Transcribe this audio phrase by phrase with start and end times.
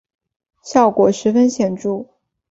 [0.63, 2.07] 效果十分显著